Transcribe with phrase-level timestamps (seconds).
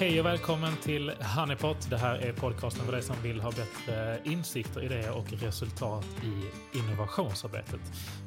[0.00, 1.90] Hej och välkommen till Honeypot.
[1.90, 6.78] Det här är podcasten för dig som vill ha bättre insikter, idéer och resultat i
[6.78, 7.80] innovationsarbetet.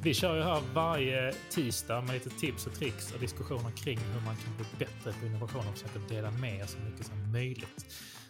[0.03, 4.21] Vi kör ju här varje tisdag med lite tips och tricks och diskussioner kring hur
[4.25, 7.85] man kan bli bättre på innovation och försöka dela med så mycket som möjligt.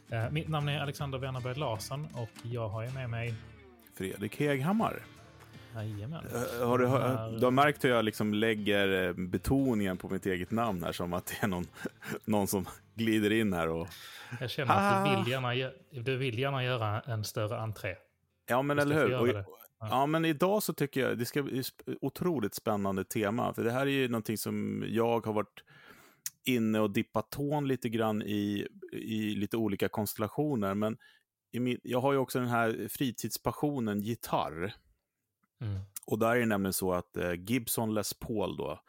[0.09, 3.33] Eh, mitt namn är Alexander Wennerberg Larsson och jag har ju med mig
[3.93, 5.05] Fredrik Heghammar.
[5.75, 6.25] Jajamän.
[6.25, 10.25] Uh, har du, har, du har märkt hur jag liksom lägger eh, betoningen på mitt
[10.25, 11.67] eget namn här som att det är någon,
[12.25, 13.87] någon som glider in här och...
[14.39, 17.95] Jag känner att du vill, gärna, du vill gärna göra en större entré.
[18.47, 19.19] Ja, men eller hur.
[19.19, 19.45] Och, ja.
[19.79, 20.05] ja.
[20.05, 21.63] men idag så tycker jag det ska bli
[22.01, 23.53] otroligt spännande tema.
[23.53, 25.63] För det här är ju någonting som jag har varit
[26.45, 30.73] inne och dippat tån lite grann i, i lite olika konstellationer.
[30.73, 30.97] Men
[31.51, 34.73] min, jag har ju också den här fritidspassionen gitarr.
[35.61, 35.79] Mm.
[36.05, 38.79] Och där är det nämligen så att eh, Gibson Les Paul då,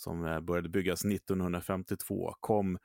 [0.00, 2.78] som eh, började byggas 1952, kom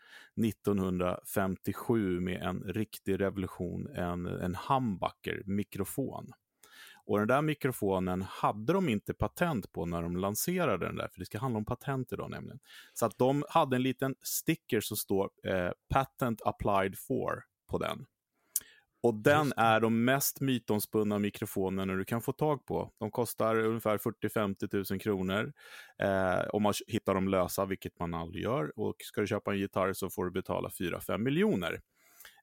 [0.45, 6.31] 1957 med en riktig revolution, en, en humbucker-mikrofon.
[7.05, 11.19] Och den där mikrofonen hade de inte patent på när de lanserade den där, för
[11.19, 12.59] det ska handla om patent idag nämligen.
[12.93, 18.05] Så att de hade en liten sticker som står eh, “Patent applied for” på den.
[19.05, 22.91] Och den är de mest mytomspunna mikrofonerna du kan få tag på.
[22.99, 25.53] De kostar ungefär 40-50 000 kronor
[25.99, 28.79] eh, om man hittar dem lösa, vilket man aldrig gör.
[28.79, 31.81] Och ska du köpa en gitarr så får du betala 4-5 miljoner.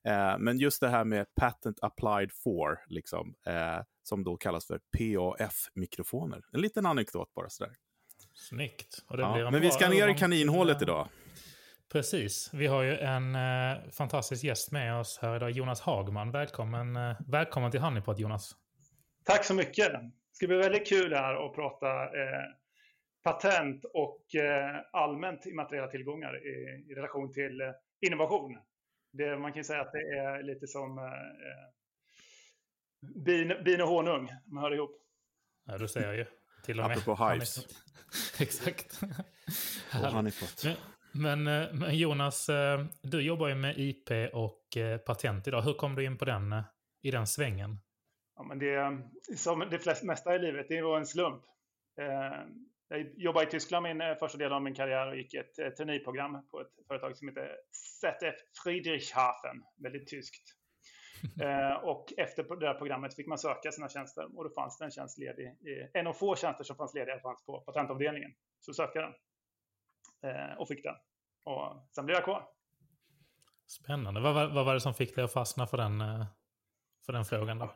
[0.03, 4.79] Eh, men just det här med patent applied for, liksom, eh, som då kallas för
[4.97, 6.41] PAF-mikrofoner.
[6.51, 7.73] En liten anekdot bara sådär.
[8.33, 9.05] Snyggt.
[9.09, 11.07] Ja, men vi ska ner i kaninhålet idag.
[11.93, 12.49] Precis.
[12.53, 16.31] Vi har ju en eh, fantastisk gäst med oss här idag, Jonas Hagman.
[16.31, 18.55] Välkommen, eh, välkommen till Honeypot, Jonas.
[19.23, 19.91] Tack så mycket.
[19.91, 22.43] Det ska bli väldigt kul här att prata eh,
[23.23, 27.67] patent och eh, allmänt immateriella tillgångar i, i relation till eh,
[28.01, 28.57] innovation.
[29.11, 31.69] Det, man kan säga att det är lite som eh, eh,
[33.25, 35.01] bin, bin och honung, man hör ihop.
[35.65, 36.25] Ja, du ser ju.
[36.65, 36.97] Till och med.
[36.97, 37.67] Apropå hives.
[38.39, 38.99] Exakt.
[39.93, 40.65] och honeypot.
[41.13, 45.61] Men, eh, men, Jonas, eh, du jobbar ju med IP och eh, patent idag.
[45.61, 46.63] Hur kom du in på den,
[47.01, 47.77] i den svängen?
[48.35, 49.01] Ja, men det,
[49.37, 51.43] som det flesta, mesta i livet, det var en slump.
[52.87, 56.61] Jag jobbade i Tyskland min första del av min karriär och gick ett traineeprogram på
[56.61, 57.55] ett företag som heter
[57.99, 60.43] ZF Friedrichshafen, väldigt tyskt.
[61.83, 64.91] och efter det där programmet fick man söka sina tjänster och då fanns det en
[64.91, 65.55] tjänst ledig.
[65.93, 68.31] En av få tjänster som fanns lediga fanns på patentavdelningen.
[68.59, 69.15] Så sökte jag den
[70.57, 70.95] och fick den.
[71.45, 72.47] Och sen blev jag kvar.
[73.67, 74.21] Spännande.
[74.21, 76.25] Vad, vad, vad var det som fick dig att fastna för den, eh,
[77.05, 77.59] för den frågan?
[77.59, 77.71] Då?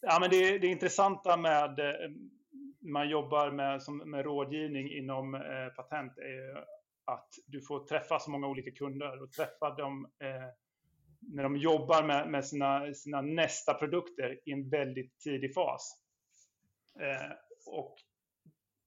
[0.00, 2.10] Ja, men det, det intressanta med eh,
[2.80, 6.64] man jobbar med, som, med rådgivning inom eh, patent är
[7.04, 10.48] att du får träffa så många olika kunder och träffa dem eh,
[11.20, 16.02] när de jobbar med, med sina, sina nästa produkter i en väldigt tidig fas.
[17.00, 17.32] Eh,
[17.66, 17.96] och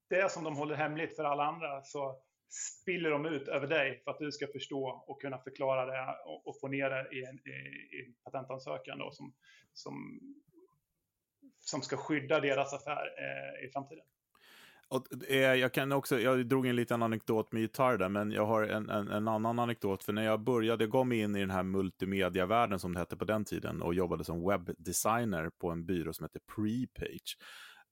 [0.08, 2.22] det som de håller hemligt för alla andra så
[2.52, 6.46] spiller de ut över dig för att du ska förstå och kunna förklara det och,
[6.46, 7.50] och få ner det i en, i,
[7.96, 9.34] i patentansökan då, som,
[9.72, 10.20] som,
[11.58, 14.04] som ska skydda deras affär eh, i framtiden.
[14.88, 18.46] Och, eh, jag, kan också, jag drog en liten anekdot med gitarr där, men jag
[18.46, 20.04] har en, en, en, annan anekdot.
[20.04, 23.16] För när jag började, jag gav mig in i den här multimediavärlden som det hette
[23.16, 27.36] på den tiden och jobbade som webbdesigner på en byrå som hette Prepage.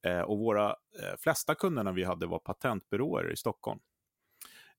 [0.05, 3.79] Eh, och våra eh, flesta kunderna vi hade var patentbyråer i Stockholm.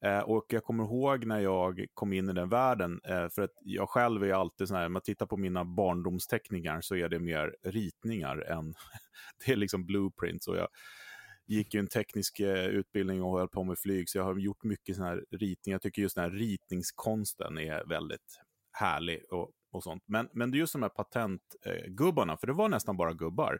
[0.04, 3.52] Eh, och jag kommer ihåg när jag kom in i den världen, eh, för att
[3.60, 7.18] jag själv är alltid sån här, om man tittar på mina barndomsteckningar så är det
[7.18, 8.74] mer ritningar än,
[9.46, 10.48] det är liksom blueprints.
[10.48, 10.68] Och jag
[11.46, 14.64] gick ju en teknisk eh, utbildning och höll på med flyg, så jag har gjort
[14.64, 15.74] mycket sån här ritningar.
[15.74, 18.40] Jag tycker just den här ritningskonsten är väldigt
[18.72, 20.02] härlig och, och sånt.
[20.06, 23.58] Men, men just de här patentgubbarna, eh, för det var nästan bara gubbar,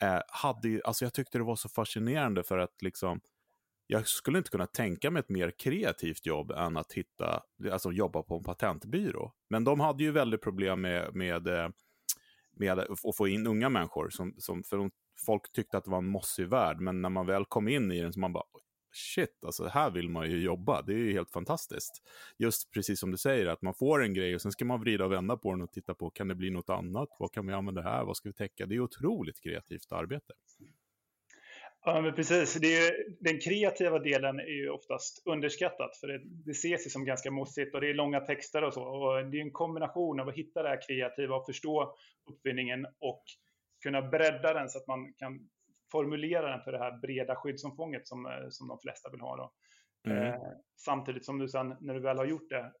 [0.00, 3.20] eh, hade, alltså jag tyckte det var så fascinerande för att liksom,
[3.90, 7.42] jag skulle inte kunna tänka mig ett mer kreativt jobb än att hitta,
[7.72, 9.32] alltså jobba på en patentbyrå.
[9.50, 11.68] Men de hade ju väldigt problem med, med, eh,
[12.52, 14.10] med att få in unga människor.
[14.10, 14.90] Som, som, för de,
[15.26, 18.00] folk tyckte att det var en mossig värld, men när man väl kom in i
[18.00, 18.44] den så man bara
[18.92, 20.82] shit, alltså här vill man ju jobba.
[20.82, 22.02] Det är ju helt fantastiskt.
[22.38, 25.04] Just precis som du säger, att man får en grej och sen ska man vrida
[25.04, 27.08] och vända på den och titta på, kan det bli något annat?
[27.18, 28.04] Vad kan vi använda här?
[28.04, 28.66] Vad ska vi täcka?
[28.66, 30.32] Det är otroligt kreativt arbete.
[31.84, 32.54] Ja, men precis.
[32.54, 37.04] Det är, den kreativa delen är ju oftast underskattat, för det, det ses ju som
[37.04, 38.82] ganska mossigt och det är långa texter och så.
[38.82, 41.96] Och det är en kombination av att hitta det här kreativa och förstå
[42.30, 43.22] uppfinningen och
[43.82, 45.48] kunna bredda den så att man kan
[45.92, 49.36] formulera den för det här breda skyddsomfånget som, som de flesta vill ha.
[49.36, 49.52] Då.
[50.10, 50.26] Mm.
[50.26, 50.40] Eh,
[50.76, 52.72] samtidigt som du sen, när du väl har gjort det,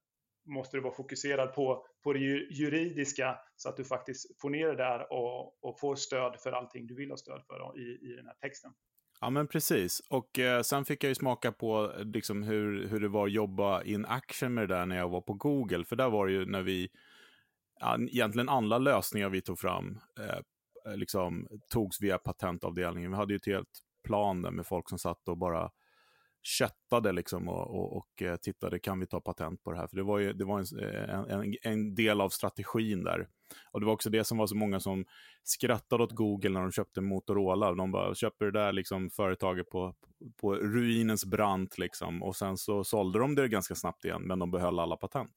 [0.46, 2.18] måste du vara fokuserad på, på det
[2.50, 6.86] juridiska så att du faktiskt får ner det där och, och får stöd för allting
[6.86, 8.72] du vill ha stöd för då, i, i den här texten.
[9.20, 10.00] Ja, men precis.
[10.08, 13.32] Och eh, sen fick jag ju smaka på eh, liksom, hur, hur det var att
[13.32, 15.84] jobba in action med det där när jag var på Google.
[15.84, 16.88] För där var det ju när vi,
[17.80, 23.10] ja, egentligen alla lösningar vi tog fram, eh, liksom, togs via patentavdelningen.
[23.10, 25.70] Vi hade ju ett helt plan där med folk som satt och bara
[26.42, 29.86] köttade liksom och, och, och, eh, tittade, kan vi ta patent på det här?
[29.86, 33.28] För det var ju det var en, eh, en, en, del av strategin där.
[33.72, 35.04] Och det var också det som var så många som
[35.42, 37.74] skrattade åt Google när de köpte Motorola.
[37.74, 39.94] De bara, köper det där liksom företaget på,
[40.40, 42.22] på ruinens brant liksom.
[42.22, 45.32] Och sen så sålde de det ganska snabbt igen, men de behöll alla patent.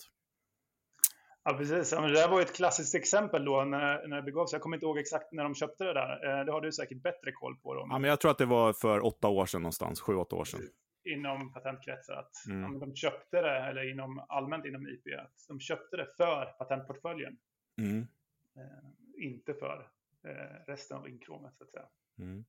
[1.43, 1.91] Ja, precis.
[1.91, 4.57] Ja, det där var ett klassiskt exempel då när, när det begav sig.
[4.57, 6.39] Jag kommer inte ihåg exakt när de köpte det där.
[6.39, 7.73] Eh, det har du säkert bättre koll på.
[7.73, 7.87] Då.
[7.89, 10.45] Ja, men jag tror att det var för åtta år sedan någonstans, sju, åtta år
[10.45, 10.61] sedan
[11.03, 12.79] inom patentkretsar att mm.
[12.79, 17.37] de köpte det, eller inom, allmänt inom IP, att de köpte det för patentportföljen.
[17.77, 18.07] Mm.
[18.55, 19.87] Eh, inte för
[20.27, 21.85] eh, resten av inkråmet, så att säga.
[22.19, 22.45] Mm.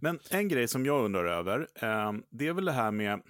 [0.00, 3.22] Men en grej som jag undrar över, eh, det är väl det här med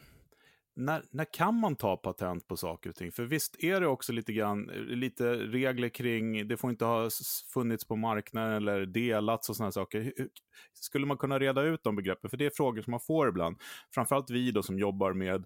[0.76, 3.12] när, när kan man ta patent på saker och ting?
[3.12, 7.10] För visst är det också lite grann, lite regler kring, det får inte ha
[7.54, 10.12] funnits på marknaden eller delats och sådana saker.
[10.72, 12.30] Skulle man kunna reda ut de begreppen?
[12.30, 13.56] För det är frågor som man får ibland.
[13.94, 15.44] Framförallt vi då som jobbar med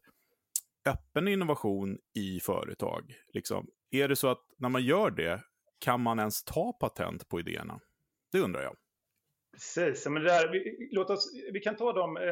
[0.85, 3.14] öppen innovation i företag.
[3.32, 3.67] Liksom.
[3.91, 5.43] Är det så att när man gör det,
[5.81, 7.81] kan man ens ta patent på idéerna?
[8.32, 8.77] Det undrar jag.
[9.53, 12.23] Precis, men där, vi, låt oss, vi kan ta dem eh,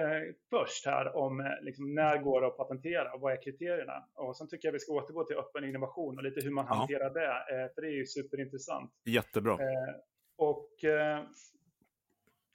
[0.50, 4.04] först här om eh, liksom, när går det att patentera och vad är kriterierna?
[4.14, 6.74] Och sen tycker jag vi ska återgå till öppen innovation och lite hur man ja.
[6.74, 8.92] hanterar det, eh, för det är ju superintressant.
[9.04, 9.52] Jättebra.
[9.52, 9.94] Eh,
[10.36, 11.24] och eh,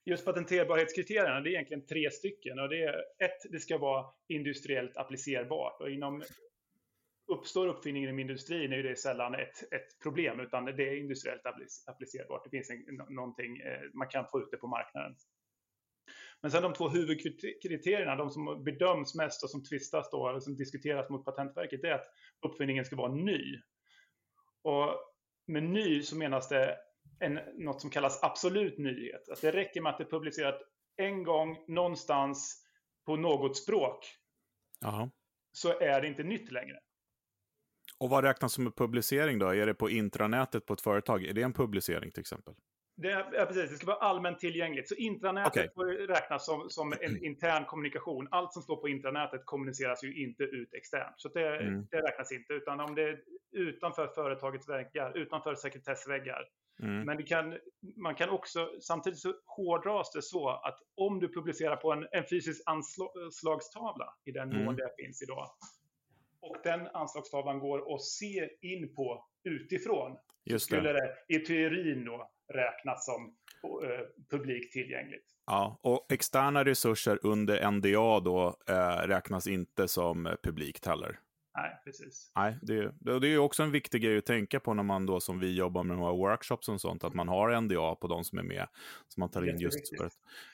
[0.05, 2.59] just patenterbarhetskriterierna, det är egentligen tre stycken.
[2.59, 5.81] Och det är, ett, det ska vara industriellt applicerbart.
[5.81, 6.23] Och inom
[7.27, 11.45] uppstår uppfinningen inom industrin är det sällan ett, ett problem, utan det är industriellt
[11.85, 12.43] applicerbart.
[12.43, 15.15] Det finns en, någonting, eh, man kan få ut det på marknaden.
[16.41, 20.55] Men sen de två huvudkriterierna, de som bedöms mest och som tvistas då, eller som
[20.55, 22.07] diskuteras mot Patentverket, det är att
[22.45, 23.61] uppfinningen ska vara ny.
[24.61, 24.89] Och
[25.47, 26.77] med ny så menas det
[27.19, 29.29] en, något som kallas absolut nyhet.
[29.29, 30.61] Att det räcker med att det är publicerat
[30.95, 32.67] en gång någonstans
[33.05, 34.05] på något språk.
[34.85, 35.09] Aha.
[35.51, 36.79] Så är det inte nytt längre.
[38.03, 39.47] Och vad räknas som en publicering då?
[39.47, 41.25] Är det på intranätet på ett företag?
[41.25, 42.53] Är det en publicering till exempel?
[42.95, 43.69] Det, ja, precis.
[43.69, 44.89] Det ska vara allmänt tillgängligt.
[44.89, 45.95] Så intranätet okay.
[46.07, 48.27] räknas som, som en intern kommunikation.
[48.31, 51.13] Allt som står på intranätet kommuniceras ju inte ut externt.
[51.17, 51.87] Så det, mm.
[51.91, 52.53] det räknas inte.
[52.53, 53.19] Utan om det är
[53.51, 56.47] utanför företagets väggar, utanför sekretessväggar.
[56.79, 57.05] Mm.
[57.05, 57.57] Men kan,
[57.97, 62.23] man kan också, samtidigt så hårdras det så att om du publicerar på en, en
[62.29, 64.75] fysisk anslagstavla i den mån mm.
[64.75, 65.47] det finns idag,
[66.43, 70.17] och den anslagstavlan går att se in på utifrån.
[70.45, 70.75] Just det.
[70.75, 73.35] skulle det i teorin då räknas som
[73.83, 75.25] eh, publikt tillgängligt.
[75.45, 81.19] Ja, och externa resurser under NDA då eh, räknas inte som publikt heller.
[81.57, 82.31] Nej, precis.
[82.35, 85.39] Nej, det, det är också en viktig grej att tänka på när man då som
[85.39, 88.43] vi jobbar med några workshops och sånt, att man har NDA på de som är
[88.43, 88.67] med,
[89.07, 90.13] som man tar in just för att,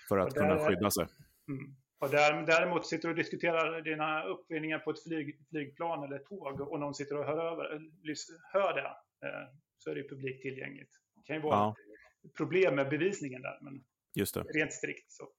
[0.09, 1.07] för att kunna skydda sig.
[1.47, 1.75] Mm.
[1.99, 6.61] Och där, däremot sitter du och diskuterar dina uppfinningar på ett flyg, flygplan eller tåg
[6.61, 7.79] och någon sitter och hör, över,
[8.53, 10.91] hör det, eh, så är det publikt tillgängligt.
[11.15, 11.75] Det kan ju vara ja.
[12.37, 13.83] problem med bevisningen där, men
[14.15, 14.41] Just det.
[14.41, 15.29] rent strikt så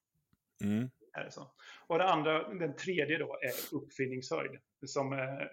[0.64, 0.90] mm.
[1.12, 1.52] är det så.
[1.86, 5.50] Och det andra, den tredje då, är uppfinningshöjd, som är,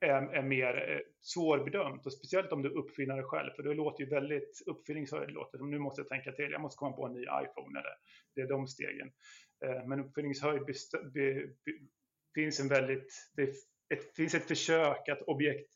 [0.00, 2.06] är, är mer eh, svårbedömt.
[2.06, 5.78] Och speciellt om du uppfinner det själv, för det låter ju väldigt, uppfinningshöjd låter nu
[5.78, 7.94] måste jag tänka till, jag måste komma på en ny iPhone, eller
[8.34, 9.12] det är de stegen.
[9.64, 10.62] Eh, men uppfinningshöjd
[12.34, 13.54] finns en väldigt, det
[13.94, 15.74] ett, finns ett försök att objekt,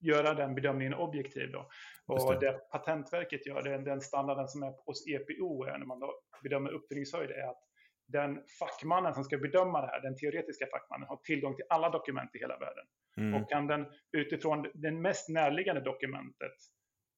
[0.00, 1.52] göra den bedömningen objektiv.
[1.52, 1.68] Då.
[2.06, 2.40] Och det.
[2.40, 2.58] det.
[2.70, 6.00] Patentverket gör, det, den standarden som är hos EPO är när man
[6.42, 7.62] bedömer uppfinningshöjd är att
[8.08, 12.30] den fackmannen som ska bedöma det här, den teoretiska fackmannen, har tillgång till alla dokument
[12.34, 12.84] i hela världen.
[13.16, 13.42] Mm.
[13.42, 16.52] Och kan den utifrån det mest närliggande dokumentet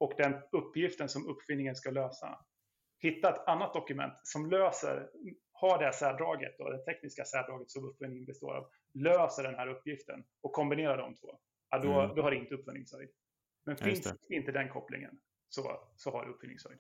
[0.01, 2.39] och den uppgiften som uppfinningen ska lösa,
[3.03, 5.09] hitta ett annat dokument som löser
[5.61, 10.25] har det särdraget, då, det tekniska särdraget som uppfinningen består av, löser den här uppgiften
[10.41, 11.39] och kombinerar de två,
[11.71, 12.17] ja, då, mm.
[12.17, 13.09] då har det inte uppfinningshöjd.
[13.67, 16.79] Men finns inte den kopplingen så, så har det uppfinningshöjd.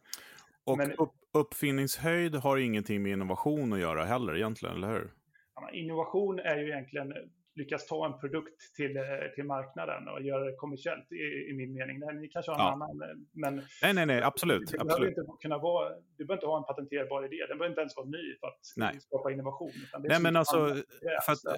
[0.64, 5.12] Och Men, upp, uppfinningshöjd har ingenting med innovation att göra heller egentligen, eller hur?
[5.54, 7.12] Ja, innovation är ju egentligen
[7.58, 9.02] lyckas ta en produkt till, eh,
[9.34, 12.20] till marknaden och göra det kommersiellt i, i min mening.
[12.20, 12.72] Ni kanske har en Ja.
[12.72, 14.60] annan, eh, men Nej, nej, nej, absolut.
[14.70, 15.18] du behöver, absolut.
[15.18, 17.36] inte kunna vara, du behöver inte ha en patenterbar idé.
[17.48, 19.00] Den behöver inte ens vara ny för att Nej.
[19.00, 19.72] skapa innovation.
[19.98, 21.56] Nej, men alltså, att, där.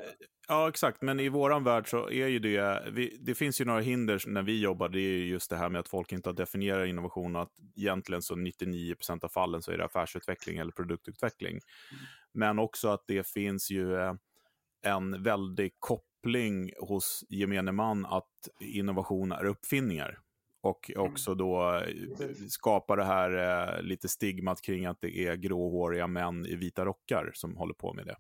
[0.49, 1.02] ja, exakt.
[1.02, 4.42] Men i våran värld så är ju det, vi, det finns ju några hinder när
[4.42, 7.37] vi jobbar, det är ju just det här med att folk inte har definierat innovation
[7.37, 11.61] och att egentligen så 99% av fallen så är det affärsutveckling eller produktutveckling.
[12.33, 14.14] Men också att det finns ju eh,
[14.82, 20.18] en väldig koppling hos gemene man att innovation är uppfinningar.
[20.62, 23.30] Och också då eh, skapa det här
[23.76, 27.92] eh, lite stigmat kring att det är gråhåriga män i vita rockar som håller på
[27.92, 28.16] med det.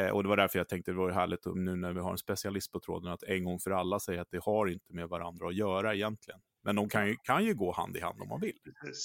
[0.00, 2.18] Eh, och det var därför jag tänkte det vore härligt nu när vi har en
[2.18, 5.48] specialist på tråden att en gång för alla säga att det har inte med varandra
[5.48, 6.40] att göra egentligen.
[6.64, 8.58] Men de kan ju, kan ju gå hand i hand om man vill.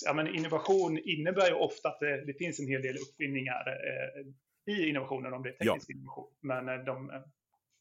[0.06, 4.34] Ja, men innovation innebär ju ofta att det, det finns en hel del uppfinningar eh,
[4.70, 6.32] i innovationen om det är teknisk innovation.
[6.42, 7.22] Men eh, de eh,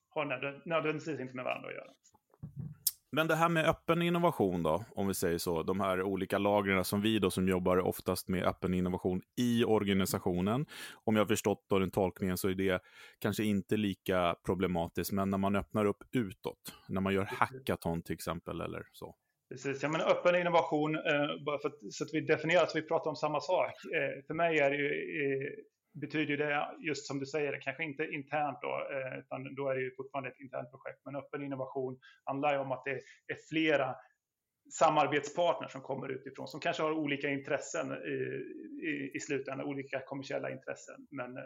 [0.09, 1.90] har nödvä- nödvändigtvis inte med varandra att göra.
[3.11, 6.85] Men det här med öppen innovation då, om vi säger så, de här olika lagren
[6.85, 10.66] som vi då som jobbar oftast med öppen innovation i organisationen.
[11.04, 12.83] Om jag har förstått då den tolkningen så är det
[13.18, 18.14] kanske inte lika problematiskt, men när man öppnar upp utåt, när man gör hackathon till
[18.14, 19.14] exempel eller så.
[19.50, 22.87] Precis, ja, men öppen innovation, eh, bara för att, så att vi definierar så vi
[22.88, 23.73] pratar om samma sak.
[24.26, 24.88] För mig är det ju,
[26.00, 29.81] betyder det just som du säger, kanske inte internt då, eh, utan då är det
[29.83, 31.00] ju fortfarande ett internt projekt.
[31.05, 32.90] Men öppen innovation handlar ju om att det
[33.33, 33.97] är flera
[34.71, 38.45] samarbetspartners som kommer utifrån, som kanske har olika intressen i,
[38.88, 41.43] i, i slutändan, olika kommersiella intressen, men, eh,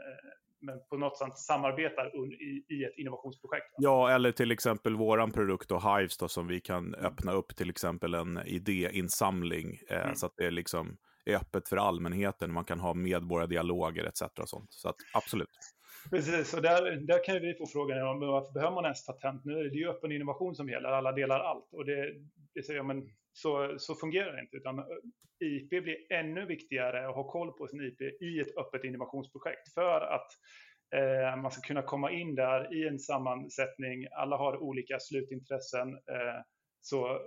[0.61, 2.07] men på något sätt samarbetar
[2.43, 3.65] i, i ett innovationsprojekt.
[3.65, 3.77] va?
[3.79, 7.71] Ja, eller till exempel våran produkt då, Hives då, som vi kan öppna upp till
[7.71, 10.15] exempel en idéinsamling eh, Mm.
[10.15, 12.53] så att det liksom är öppet för allmänheten.
[12.53, 14.23] Man kan ha medborgardialoger etc.
[14.23, 14.73] Och sånt.
[14.73, 15.49] Så att, absolut.
[16.11, 19.55] Precis, och där, där kan vi få frågan om varför behöver man ens patent nu?
[19.55, 21.69] Det är ju öppen innovation som gäller, alla delar allt.
[21.73, 22.15] Och det,
[22.55, 23.03] det säger jag, men
[23.33, 24.85] så, så fungerar det inte, utan eh,
[25.41, 30.01] IP blir ännu viktigare att ha koll på sin IP i ett öppet innovationsprojekt för
[30.01, 30.29] att
[30.95, 36.41] eh, man ska kunna komma in där i en sammansättning, alla har olika slutintressen, eh,
[36.81, 37.19] så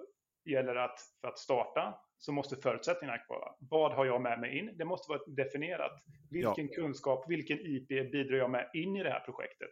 [0.45, 3.51] gäller det att för att starta så måste förutsättningarna vara.
[3.59, 4.77] Vad har jag med mig in?
[4.77, 6.03] Det måste vara definierat.
[6.31, 9.71] Vilken kunskap, vilken IP bidrar jag med in i det här projektet?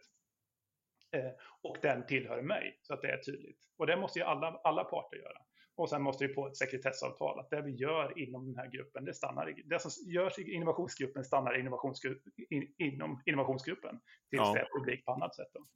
[1.12, 1.30] Eh,
[1.62, 3.58] och den tillhör mig, så att det är tydligt.
[3.78, 5.38] Och det måste ju alla, alla parter göra.
[5.76, 9.04] Och sen måste vi på ett sekretessavtal, att det vi gör inom den här gruppen,
[9.04, 14.52] det, stannar, det som görs i innovationsgruppen stannar innovationsgrupp, in, inom innovationsgruppen tills Ja.
[14.54, 15.48] det är publikt på annat sätt.
[15.52, 15.66] Då.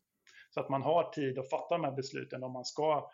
[0.50, 3.10] Så att man har tid att fatta de här besluten om man ska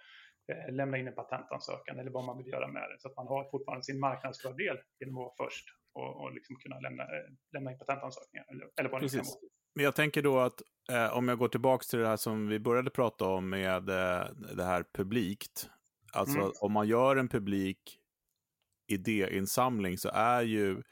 [0.71, 2.97] lämna in en patentansökan eller vad man vill göra med det.
[2.99, 6.81] Så att man har fortfarande sin marknadsfördel genom att vara först och, och liksom kunna
[6.81, 7.09] lämna, eh,
[7.53, 8.47] lämna in patentansökningar.
[8.51, 9.35] Eller, eller vad det kan Precis.
[9.35, 9.51] vara.
[9.75, 12.59] Men jag tänker då att eh, om jag går tillbaka till det här som vi
[12.59, 15.71] började prata om med eh, det här publikt.
[16.13, 16.53] Alltså Mm.
[16.61, 17.99] om man gör en publik
[18.87, 20.83] idéinsamling så är ju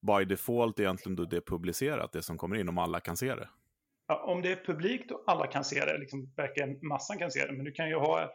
[0.00, 3.48] by default egentligen då det publicerat, det som kommer in, om alla kan se det.
[4.06, 7.46] Ja, om det är publikt och alla kan se det, liksom verkligen massan kan se
[7.46, 8.34] det, men du kan ju ha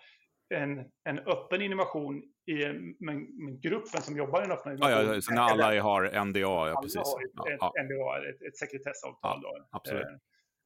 [0.49, 2.65] en, en öppen innovation i
[2.99, 5.13] men, men gruppen som jobbar i den öppna Ja, innovationen.
[5.15, 6.95] ja, så när alla har NDA, ja alla precis.
[6.97, 9.41] har ett, Ja, ett, ja, NDA, ett, ett sekretessavtal.
[9.41, 9.67] då.
[9.71, 10.07] absolut.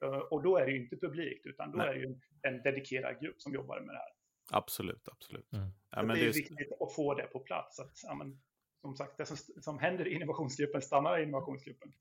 [0.04, 1.88] Eh, och då är det ju inte publikt, utan då Nej.
[1.88, 4.12] är det ju en, en dedikerad grupp som jobbar med det här.
[4.52, 5.54] absolut, absolut.
[5.54, 5.68] Mm.
[5.90, 7.80] Ja, det är är, viktigt att få det på plats.
[7.80, 8.42] Att, ja, men,
[8.82, 11.94] som sagt, det som, som händer i innovationsgruppen stannar i innovationsgruppen.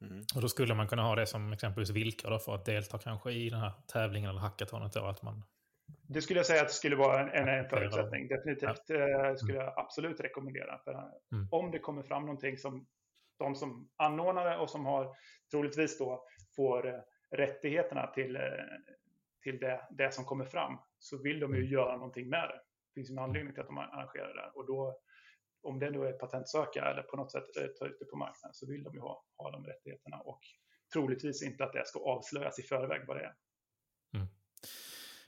[0.00, 0.22] mm.
[0.34, 3.32] Och då skulle man kunna ha det som exempelvis villkor då för att delta kanske
[3.32, 4.92] i den här tävlingen eller hackathonet.
[4.92, 5.42] Då, att man,
[6.08, 8.28] Det skulle jag säga att det skulle vara en, en, förutsättning.
[8.28, 10.78] Definitivt eh, skulle jag absolut rekommendera.
[10.78, 10.92] För
[11.32, 11.48] Mm.
[11.50, 12.86] Om det kommer fram någonting som
[13.38, 15.16] de som anordnar det och som har
[15.50, 16.24] troligtvis då
[16.56, 18.42] får eh, rättigheterna till, eh,
[19.42, 22.60] till det, det som kommer fram så vill de ju göra någonting med det.
[22.88, 24.50] Det finns en anledning till att de arrangerar det.
[24.54, 24.98] Och då,
[25.62, 28.54] om det nu är patentsöka eller på något sätt eh, ta ut det på marknaden
[28.54, 30.40] så vill de ju ha, ha de rättigheterna och
[30.92, 33.34] troligtvis inte att det ska avslöjas i förväg vad det är.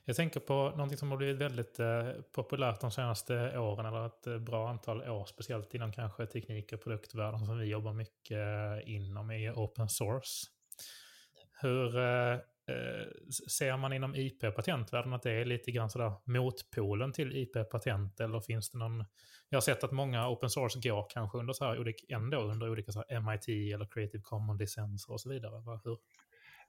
[0.07, 4.27] Jag tänker på någonting som har blivit väldigt eh, populärt de senaste åren, eller ett
[4.27, 8.95] eh, bra antal år, speciellt inom kanske teknik och produktvärlden som vi jobbar mycket eh,
[8.95, 10.47] inom, är open source.
[11.61, 13.07] Hur eh, eh
[13.51, 18.69] ser man inom IP-patentvärlden att det är lite grann sådär motpolen till IP-patent, eller finns
[18.69, 19.05] det någon...
[19.49, 22.91] Jag har sett att många open source går kanske under så här, ändå under olika
[22.91, 25.79] så här MIT eller Creative Commons-licenser och så vidare.
[25.83, 25.97] Hur?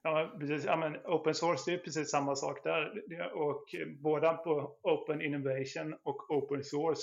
[0.03, 0.65] Ja, precis.
[0.65, 3.03] Ja, men open source det är precis samma sak där.
[3.35, 3.65] Och
[4.03, 7.01] båda på open innovation och open source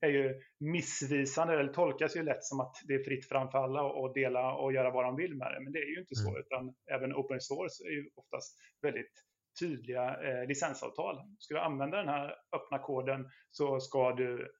[0.00, 3.80] är ju missvisande, eller tolkas ju lätt som att det är fritt fram för alla
[3.80, 5.60] att dela och göra vad de vill med det.
[5.60, 6.40] Men det är ju inte så, Mm.
[6.40, 9.12] utan även open source är ju oftast väldigt
[9.60, 11.16] tydliga eh, licensavtal.
[11.38, 14.52] Ska du använda den här öppna koden så ska du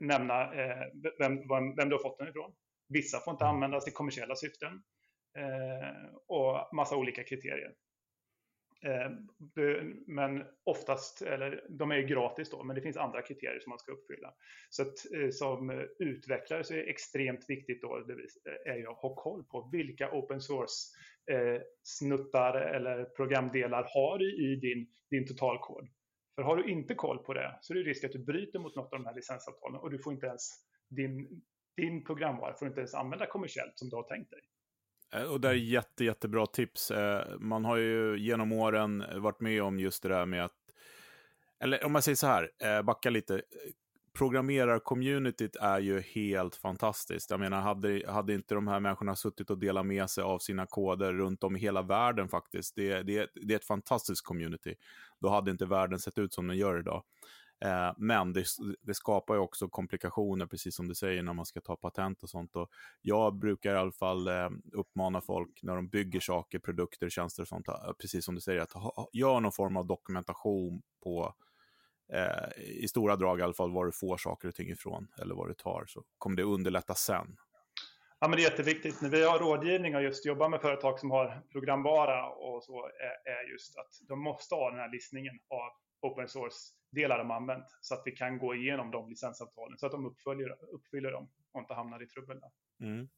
[0.00, 0.86] nämna eh,
[1.18, 2.52] vem, vem, du har fått den ifrån.
[2.88, 3.54] Vissa får inte mm.
[3.54, 4.78] användas i kommersiella syften eh,
[5.38, 7.74] Eh, och massa olika kriterier.
[8.82, 9.10] Eh,
[10.06, 13.92] men oftast, eller de är gratis då, men det finns andra kriterier som man ska
[13.92, 14.34] uppfylla.
[14.70, 18.14] Så att eh, som utvecklare så är det extremt viktigt då, det
[18.70, 25.26] är att ha koll på vilka open source-snuttar eller programdelar har du i din, din
[25.26, 25.88] totalkod.
[26.34, 28.76] För har du inte koll på det så är det risk att du bryter mot
[28.76, 30.50] något av de här licensavtalen och du får inte ens
[30.88, 31.42] din,
[31.76, 34.40] din programvara får inte ens använda kommersiellt som du har tänkt dig.
[35.14, 36.90] Eh, och det är jätte, jättebra tips.
[36.90, 40.52] Eh, man har ju genom åren varit med om just det där med att,
[41.60, 43.42] eller om man säger så här, eh, backa lite.
[44.18, 47.30] Programmerar-communityt är ju helt fantastiskt.
[47.30, 50.66] Jag menar, hade, hade inte de här människorna suttit och delat med sig av sina
[50.66, 54.74] koder runt om i hela världen faktiskt, det, det, det är ett fantastiskt community.
[55.20, 57.02] Då hade inte världen sett ut som den gör idag.
[57.64, 58.44] Eh, men det,
[58.80, 62.30] det, skapar ju också komplikationer, precis som du säger, när man ska ta patent och
[62.30, 62.56] sånt.
[62.56, 62.70] Och
[63.02, 67.48] jag brukar i alla fall eh, uppmana folk när de bygger saker, produkter, tjänster och
[67.48, 67.66] sånt,
[68.00, 71.34] precis som du säger, att ha, gör någon form av dokumentation på
[72.12, 75.34] eh, i stora drag i alla fall var du får saker och ting ifrån eller
[75.34, 77.36] vad du tar, så kommer det underlätta sen.
[78.20, 79.02] Ja, men det är jätteviktigt.
[79.02, 83.32] När vi har rådgivning och just jobbar med företag som har programvara och så eh,
[83.32, 87.94] är just att de måste ha den här listningen av open source-delar de använt så
[87.94, 91.74] att vi kan gå igenom de licensavtalen så att de uppfyller, uppfyller dem och inte
[91.74, 92.40] hamnar i trubbel.
[92.80, 93.08] Mm.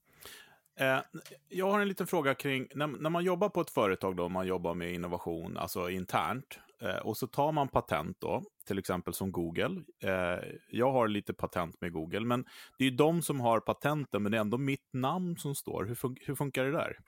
[0.80, 1.00] Eh,
[1.49, 4.46] jag har en liten fråga kring, när, när, man jobbar på ett företag, då, man
[4.46, 9.32] jobbar med innovation, alltså internt, eh, och så tar man patent då, till exempel som
[9.32, 9.82] Google.
[10.02, 12.44] Eh, jag har lite patent med Google, men
[12.78, 15.84] det är ju de som har patenten, men det är ändå mitt namn som står.
[15.84, 16.99] Hur, fun hur funkar det där?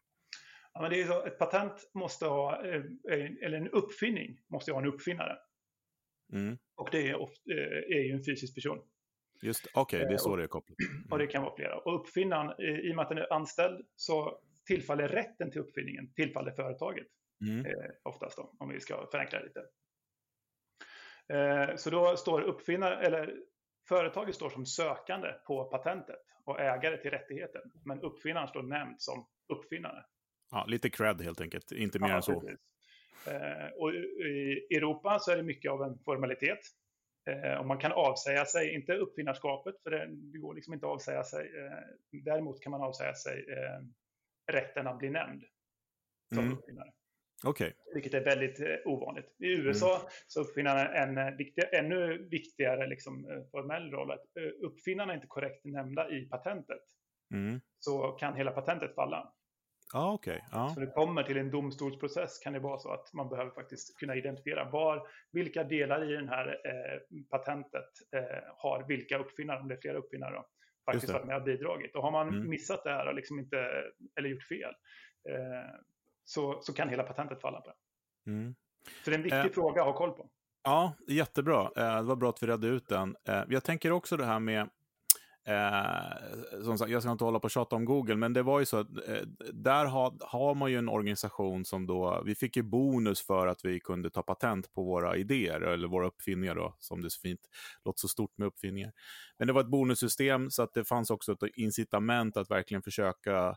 [0.72, 2.82] Ja, men det är så, ett patent måste ha, eh,
[3.42, 5.36] eller en uppfinning måste ha en uppfinnare.
[6.32, 6.58] Mm.
[6.76, 8.78] Och det är, ofta, eh, är ju en fysisk person.
[9.42, 10.78] Just okej, okay, det är så och, det är kopplat.
[10.80, 11.06] Mm.
[11.10, 11.78] Och det kan vara flera.
[11.78, 16.52] Och uppfinnaren, i och med att den är anställd, så tillfaller rätten till uppfinningen tillfaller
[16.52, 17.06] företaget.
[17.40, 17.66] Mm.
[17.66, 19.60] Eh, oftast då, om vi ska förenkla det lite.
[21.28, 23.34] Eh, så då står uppfinnare, eller
[23.88, 27.62] företaget står som sökande på patentet och ägare till rättigheten.
[27.84, 30.04] Men uppfinnaren står nämnd som uppfinnare.
[30.50, 32.40] Ja, lite cred helt enkelt, inte mer ja, än så.
[32.40, 32.60] Precis.
[33.26, 36.60] Eh, och i Europa så är det mycket av en formalitet.
[37.26, 41.24] Eh, och man kan avsäga sig, inte uppfinnarskapet, för det, går liksom inte att avsäga
[41.24, 41.52] sig.
[41.58, 43.44] Eh, däremot kan man avsäga sig
[44.52, 45.44] rätten att bli nämnd
[46.34, 46.58] som mm.
[46.58, 46.92] uppfinnare.
[47.44, 47.72] Okay.
[47.94, 49.34] Vilket är väldigt ovanligt.
[49.38, 50.08] I USA mm.
[50.26, 54.10] så uppfinnarna en viktig, ännu viktigare liksom, formell roll.
[54.10, 54.24] Att
[54.60, 56.82] uppfinnarna är inte korrekt nämnda i patentet
[57.34, 57.60] mm.
[57.78, 59.32] så kan hela patentet falla.
[59.94, 60.40] Ah, okay.
[60.50, 60.68] ah.
[60.68, 64.16] Så det kommer till en domstolsprocess kan det vara så att man behöver faktiskt kunna
[64.16, 69.74] identifiera var, vilka delar i det här eh, patentet eh, har vilka uppfinnare, om det
[69.74, 70.46] är flera uppfinnare, då,
[70.84, 71.96] faktiskt varit med och bidragit.
[71.96, 72.50] Och har man mm.
[72.50, 73.56] missat det här och liksom inte,
[74.16, 74.74] eller gjort fel
[75.28, 75.74] eh,
[76.24, 77.76] så, så kan hela patentet falla på det.
[78.30, 78.54] Mm.
[79.04, 80.30] Så det är en viktig eh, fråga att ha koll på.
[80.64, 81.60] Ja, jättebra.
[81.76, 83.16] Eh, det var bra att vi redde ut den.
[83.28, 84.70] Eh, jag tänker också det här med
[85.44, 88.60] Eh, som sagt, jag ska inte hålla på och tjata om Google, men det var
[88.60, 92.56] ju så att eh, där har, har man ju en organisation som då, vi fick
[92.56, 96.76] ju bonus för att vi kunde ta patent på våra idéer, eller våra uppfinningar då,
[96.78, 97.40] som det är så fint,
[97.84, 98.92] låter så stort med uppfinningar.
[99.38, 103.56] Men det var ett bonussystem så att det fanns också ett incitament att verkligen försöka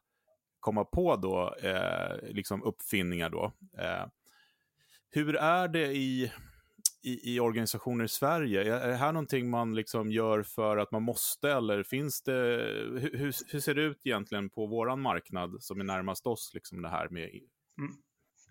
[0.60, 3.52] komma på då, eh, liksom uppfinningar då.
[3.78, 4.06] Eh,
[5.10, 6.32] hur är det i
[7.06, 8.76] i, i organisationer i Sverige?
[8.76, 12.32] Är det här någonting man liksom gör för att man måste eller finns det,
[13.02, 16.90] hur, hur ser det ut egentligen på våran marknad som är närmast oss, liksom det
[16.90, 17.30] här med
[17.80, 17.96] mm.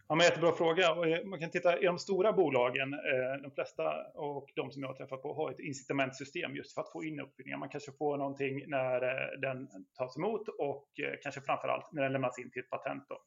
[0.09, 0.89] Ja, men jättebra fråga.
[0.89, 3.83] Eh, man kan titta i de stora bolagen, eh, de flesta
[4.15, 7.21] och de som jag har träffat på har ett incitamentsystem just för att få in
[7.21, 7.59] uppfinningar.
[7.59, 10.89] Man kanske får någonting när eh, den tas emot och
[11.23, 13.05] kanske framför allt när den lämnas in till ett patent.
[13.09, 13.19] Då.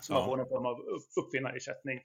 [0.00, 0.18] Så ja.
[0.18, 0.76] man får någon form av
[1.20, 1.98] uppfinnarersättning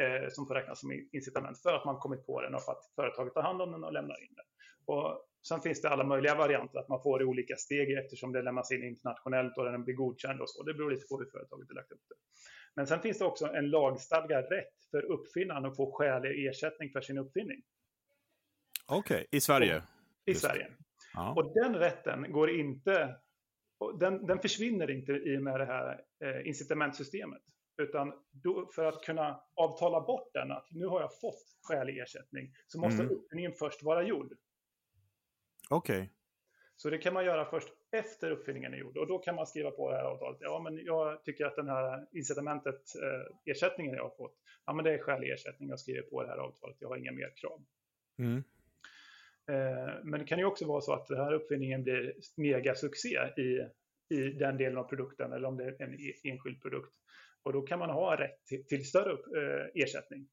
[0.00, 2.92] eh, som får räknas som incitament för att man kommit på den och för att
[2.96, 4.44] företaget tar hand om den och lämnar in den.
[4.84, 8.42] Och sen finns det alla möjliga varianter, att man får i olika steg eftersom det
[8.42, 10.62] lämnas in internationellt och den blir godkänd och så.
[10.62, 12.14] Det beror lite på hur företaget är lagt upp det.
[12.74, 17.00] Men sen finns det också en lagstadgad rätt för uppfinnaren att få skälig ersättning för
[17.00, 17.62] sin uppfinning.
[18.86, 19.26] Okej, okay.
[19.30, 19.76] i Sverige?
[19.76, 19.82] Och,
[20.26, 20.34] I.
[20.34, 20.72] Sverige.
[21.14, 21.34] Ja.
[21.36, 23.16] Och den rätten går inte
[24.00, 26.00] den, den, försvinner inte i och med det här
[26.44, 27.42] incitamentsystemet.
[27.82, 28.12] Utan
[28.74, 33.02] för att kunna avtala bort den, att nu har jag fått skälig ersättning, så måste
[33.02, 33.14] mm.
[33.14, 34.32] uppfinningen först vara gjord.
[35.70, 35.96] Okej.
[35.96, 36.08] Okay.
[36.76, 39.70] Så det kan man göra först efter uppfinningen är gjord och då kan man skriva
[39.70, 40.38] på det här avtalet.
[40.40, 44.34] Ja, men jag tycker att den här incitamentet, eh, ersättningen jag har fått,
[44.66, 45.68] ja, men det är skälig ersättning.
[45.68, 46.76] Jag skriver på det här avtalet.
[46.78, 47.64] Jag har inga mer krav.
[48.18, 48.44] Mm.
[49.50, 53.68] Eh, men det kan ju också vara så att den här uppfinningen blir megasuccé i,
[54.12, 56.92] i den delen av produkten eller om det är en e, enskild produkt.
[57.42, 60.28] Och då kan man ha rätt till, till större eh, ersättning.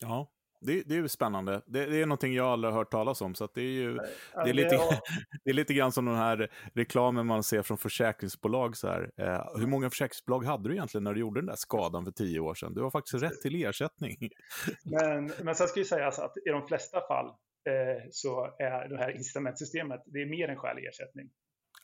[0.00, 0.30] Ja.
[0.62, 1.62] Det, det är ju spännande.
[1.66, 3.34] Det, det, är någonting jag aldrig har hört talas om.
[3.34, 3.94] Så det, är ju,
[4.34, 4.76] det, är lite,
[5.44, 8.76] det är lite grann som den här reklamen man ser från försäkringsbolag.
[8.76, 9.10] Så här.
[9.16, 12.40] Eh, hur många försäkringsbolag hade du egentligen när du gjorde den där skadan för tio
[12.40, 12.74] år sedan?
[12.74, 14.16] Du har faktiskt rätt till ersättning.
[14.84, 18.96] Men, men sen ska ju sägas att i de flesta fall eh, så är det
[18.96, 21.30] här incitamentsystemet det är mer än skälig ersättning.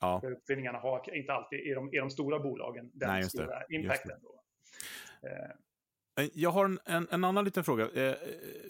[0.00, 0.20] Ja.
[0.20, 4.18] För uppfinningarna har inte alltid i de, i de stora bolagen den Nej, stora impacten.
[4.22, 4.40] Då.
[5.28, 5.50] Eh,
[6.20, 7.90] Eh, jag har en, en, en, annan liten fråga.
[7.90, 8.14] Eh,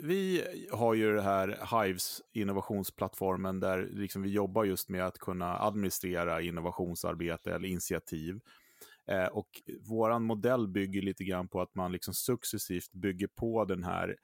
[0.03, 5.59] vi har ju det här Hives innovationsplattformen där liksom vi jobbar just med att kunna
[5.59, 8.41] administrera innovationsarbete eller initiativ.
[9.09, 9.49] Eh, och
[9.89, 14.17] vår modell bygger lite grann på att man liksom successivt bygger på den här,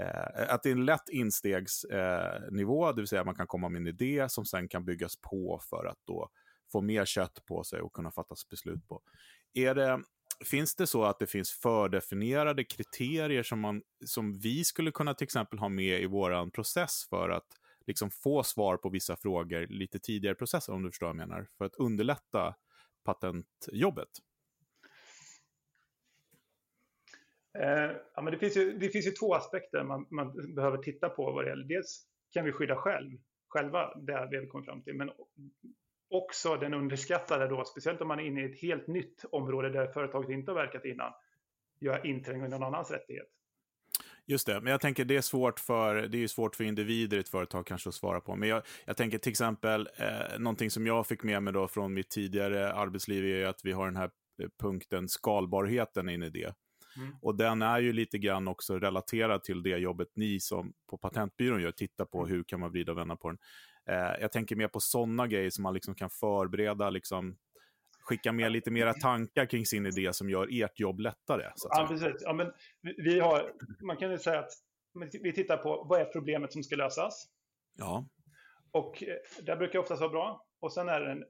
[0.00, 3.86] eh, att det är en lätt instegsnivå, det vill säga man kan komma med en
[3.86, 6.28] idé som sen kan byggas på för att då
[6.72, 9.02] få mer kött på sig och kunna fattas beslut på.
[9.54, 10.02] Är det,
[10.44, 15.24] finns det så att det finns fördefinierade kriterier som, man, som vi skulle kunna till
[15.24, 17.46] exempel ha med i vår process för att
[17.86, 21.28] liksom få svar på vissa frågor lite tidigare i processen, om du förstår vad jag
[21.28, 22.54] menar, för att underlätta
[23.04, 24.08] patentjobbet?
[27.58, 31.08] Eh, ja, men det, finns ju, det finns ju två aspekter man, man behöver titta
[31.08, 31.64] på vad det gäller.
[31.64, 35.10] Dels kan vi skydda själv, själva det vi har kommit fram till, men
[36.10, 39.86] också den underskattade då, speciellt om man är inne i ett helt nytt område där
[39.86, 41.12] företaget inte har verkat innan,
[41.80, 43.28] gör inträng i någon annans rättighet.
[44.26, 47.20] Just det, men jag tänker det är svårt för, det är svårt för individer i
[47.20, 48.36] ett företag kanske att svara på.
[48.36, 51.94] Men jag, jag tänker till exempel, eh, någonting som jag fick med mig då från
[51.94, 54.10] mitt tidigare arbetsliv är att vi har den här
[54.42, 56.54] eh, punkten skalbarheten in i det.
[56.96, 57.16] Mm.
[57.22, 61.62] Och den är ju lite grann också relaterad till det jobbet ni som på patentbyrån
[61.62, 62.30] gör, titta på mm.
[62.30, 63.38] hur kan man vrida och vända på den.
[63.88, 67.36] Eh, jag tänker mer på sådana grejer som man liksom kan förbereda, liksom,
[68.00, 71.50] skicka med lite mera tankar kring sin idé som gör ert jobb lättare.
[71.70, 72.16] ja, precis.
[72.20, 74.50] Ja, men vi har, man kan ju säga att
[75.22, 77.28] vi tittar på vad är problemet som ska lösas.
[77.78, 78.08] Ja.
[78.70, 80.46] Och eh, det brukar oftast vara bra.
[80.60, 81.24] Och sen är det en,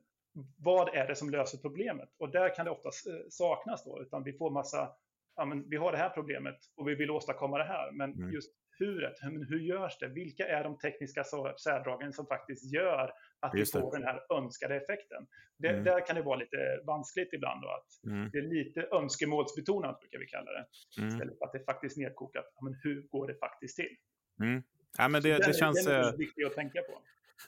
[0.59, 2.09] vad är det som löser problemet?
[2.19, 4.89] Och där kan det oftast eh, saknas då, utan vi får massa,
[5.37, 8.33] ja, men vi har det här problemet och vi vill åstadkomma det här, men mm.
[8.33, 9.15] just huret.
[9.49, 10.09] Hur görs det?
[10.09, 11.25] Vilka är de tekniska
[11.65, 15.27] särdragen som faktiskt gör att vi får den här önskade effekten?
[15.59, 15.85] Det, mm.
[15.85, 17.63] Där kan det vara lite vanskligt ibland.
[17.63, 18.31] Då, att mm.
[18.33, 20.65] Det är lite önskemålsbetonat, brukar vi kalla det.
[20.99, 21.09] Mm.
[21.09, 22.47] Istället för att det faktiskt nedkokat.
[22.63, 23.97] Men hur går det faktiskt till?
[24.43, 24.63] Mm.
[24.99, 25.85] Ja, men det, det, det känns...
[25.85, 27.03] Den är viktig att tänka på.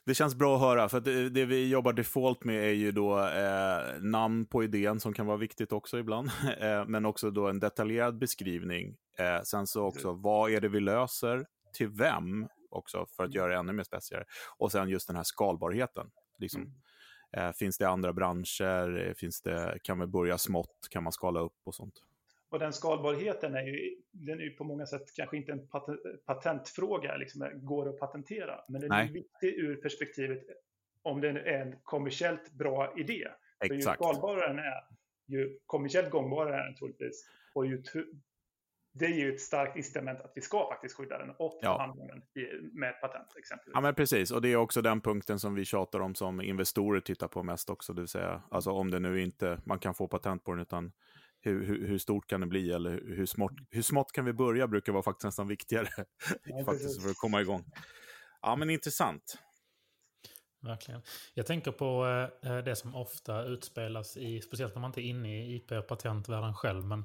[0.05, 3.19] Det känns bra att höra, för det, det, vi jobbar default med är ju då
[3.19, 7.61] eh, namn på idén som kan vara viktigt också ibland, eh, men också då en
[7.61, 8.97] detaljerad beskrivning.
[9.19, 13.37] Eh, sen så också, vad är det vi löser, till vem också, för att mm.
[13.37, 14.27] göra det ännu mer speciellt.
[14.59, 16.11] Och sen just den här skalbarheten.
[16.39, 16.63] Liksom.
[16.63, 17.49] Mm.
[17.49, 19.15] Eh, finns det andra branscher?
[19.15, 20.89] Finns det, kan vi börja smått?
[20.91, 21.95] Kan man skala upp och sånt?
[22.51, 25.69] Och den skalbarheten är ju, den är ju på många sätt kanske inte en
[26.27, 28.61] patentfråga, liksom, går att patentera.
[28.69, 29.09] Men den Nej.
[29.09, 30.43] är viktig ur perspektivet
[31.03, 33.29] om det är en kommersiellt bra idé.
[33.61, 33.69] Exakt.
[33.69, 34.83] För ju skalbarare den är,
[35.27, 37.29] ju kommersiellt gångbarare är den troligtvis.
[37.55, 37.83] Och ju
[38.93, 41.79] det är ju ett starkt incitament att vi ska faktiskt skydda den och ja.
[41.79, 42.23] handlingen
[42.73, 43.73] med ett patent exempelvis.
[43.75, 44.31] Ja, men precis.
[44.31, 47.71] Och det är också den punkten som vi tjatar om som investorer tittar på mest
[47.71, 47.93] också.
[47.93, 50.93] Det vill säga, alltså om det nu inte, man kan få patent på den, utan
[51.41, 54.69] hur, hur, hur, stort kan det bli eller hur smått, hur smått kan vi börja
[54.69, 55.89] brukar vara faktiskt nästan viktigare
[56.45, 57.65] ja, faktiskt, för att komma igång.
[58.43, 59.39] Ja, men intressant.
[60.63, 61.03] Verkligen.
[61.35, 62.07] Jag tänker på
[62.43, 65.87] eh, det som ofta utspelas i, speciellt när man inte är inne i IP och
[65.87, 67.05] patentvärlden själv, men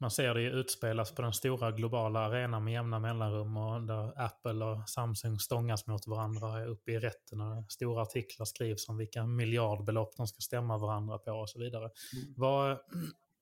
[0.00, 4.22] man ser det ju utspelas på den stora globala arenan med jämna mellanrum och där
[4.24, 9.26] Apple och Samsung stångas mot varandra uppe i rätten och stora artiklar skrivs om vilka
[9.26, 11.84] miljardbelopp de ska stämma varandra på och så vidare.
[11.84, 12.34] Mm.
[12.36, 12.78] Vad,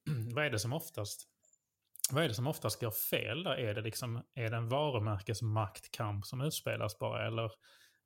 [0.35, 1.29] vad är det som oftast
[2.11, 3.57] vad är det som oftast går fel där?
[3.57, 7.27] Är det, liksom, är det en varumärkesmaktkamp som utspelas bara?
[7.27, 7.53] Eller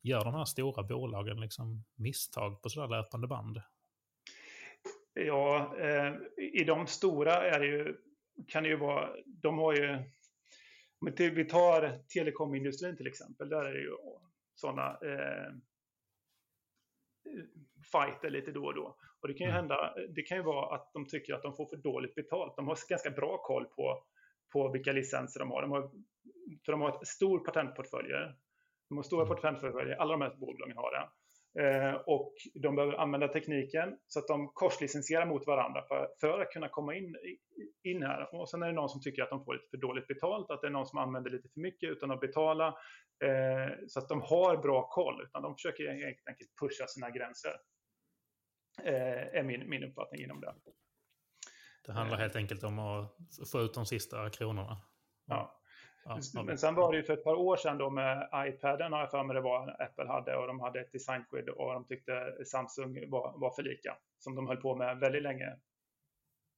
[0.03, 3.63] gör de här stora bolagen liksom misstag på sådär löpande band?
[5.13, 7.97] Ja, eh, i de stora är det ju,
[8.49, 9.95] kan det ju vara, de har ju,
[11.01, 13.97] om vi tar telekomindustrin till exempel, där är det ju
[14.55, 17.45] sådana eh, eh
[17.93, 18.97] fighter lite då och då.
[19.23, 19.57] Och det kan ju mm.
[19.57, 22.57] hända, det kan ju vara att de tycker att de får för dåligt betalt.
[22.57, 24.03] De har ganska bra koll på,
[24.53, 25.63] på vilka licenser de har.
[25.63, 25.91] De har
[26.65, 28.09] för de har ett stor patentportfölj.
[28.89, 29.37] De har stora mm.
[29.37, 31.09] patentportföljer, alla de här bolagen har det.
[31.59, 36.51] Eh, och de behöver använda tekniken så att de korslicensierar mot varandra för, för att
[36.51, 37.17] kunna komma in,
[37.83, 38.35] in här.
[38.35, 40.61] Och sen är det någon som tycker att de får lite för dåligt betalt, att
[40.61, 42.67] det är någon som använder lite för mycket utan att betala.
[43.25, 47.53] Eh, så att de har bra koll, utan de försöker helt enkelt pusha sina gränser.
[48.85, 50.55] Eh, är min, min uppfattning inom det.
[51.87, 53.17] Det handlar helt enkelt om att
[53.53, 54.77] få ut de sista kronorna.
[55.27, 55.61] Ja.
[56.05, 59.01] Ja, men sen var det ju för ett par år sedan då med iPaden har
[59.01, 62.45] jag för mig det var Apple hade och de hade ett designskydd och de tyckte
[62.45, 65.57] Samsung var, var för lika som de höll på med väldigt länge.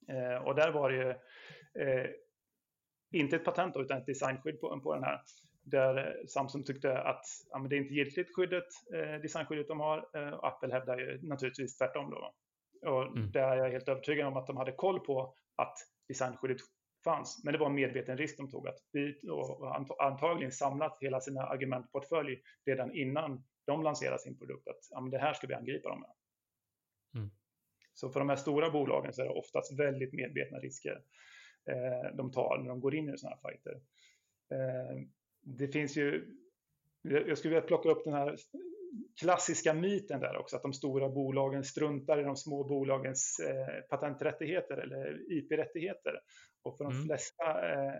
[0.08, 1.11] Eh, och där var det ju
[1.82, 2.11] eh,
[3.12, 5.20] inte ett patent utan ett designskydd på, på den här.
[5.64, 10.09] Där Samsung tyckte att ja, det är inte giltigt skyddet, eh, designskyddet de har.
[10.14, 12.35] Eh, Apple hävdar ju naturligtvis tvärtom då.
[12.88, 13.31] Och mm.
[13.31, 16.61] där är jag helt övertygad om att de hade koll på att designskyddet
[17.05, 17.40] fanns.
[17.44, 19.20] Men det var en medveten risk de tog att vi
[19.98, 24.68] antagligen samlat hela sina argumentportfölj redan innan de lanserade sin produkt.
[24.68, 26.11] Att ja, det här ska vi angripa dem med.
[27.16, 27.31] Mm.
[27.94, 31.03] Så för de här stora bolagen så är det oftast väldigt medvetna risker
[31.70, 33.81] eh, de tar när de går in i sådana här fighter.
[34.51, 35.07] Eh,
[35.42, 36.26] det finns ju,
[37.02, 38.37] jag skulle vilja plocka upp den här
[39.20, 44.76] klassiska myten där också, att de stora bolagen struntar i de små bolagens eh, patenträttigheter
[44.76, 46.20] eller IP-rättigheter.
[46.62, 47.07] Och för de mm.
[47.07, 47.94] flesta eh,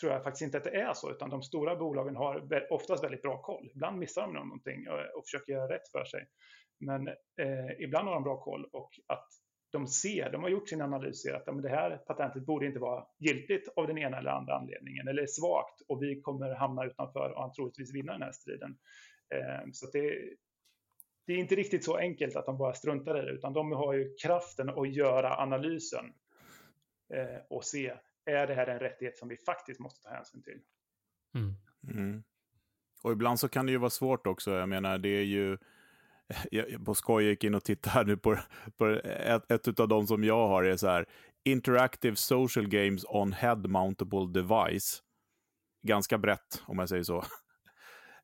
[0.00, 3.22] tror jag faktiskt inte att det är så, utan de stora bolagen har oftast väldigt
[3.22, 3.70] bra koll.
[3.74, 6.28] Ibland missar de någonting och, och försöker göra rätt för sig.
[6.80, 9.28] Men eh, ibland har de bra koll och att
[9.70, 12.78] de ser, de har gjort sin analys, ser att men det här patentet borde inte
[12.78, 16.84] vara giltigt av den ena eller andra anledningen, eller är svagt och vi kommer hamna
[16.84, 18.78] utanför och troligtvis vinna den här striden.
[19.34, 20.34] Eh, så det,
[21.26, 23.94] det är inte riktigt så enkelt att de bara struntar i det, utan de har
[23.94, 26.04] ju kraften att göra analysen
[27.14, 27.92] eh, och se,
[28.24, 30.60] är det här en rättighet som vi faktiskt måste ta hänsyn till?
[31.34, 31.54] Mm.
[31.98, 32.22] Mm.
[33.02, 34.50] Och ibland så kan det ju vara svårt också.
[34.50, 35.58] Jag menar, det är ju...
[36.50, 38.38] Jag, på skoj gick in och tittade här nu på,
[38.76, 41.06] på ett, ett av de som jag har är så här.
[41.44, 45.02] Interactive social games on head mountable device.
[45.82, 47.24] Ganska brett, om jag säger så.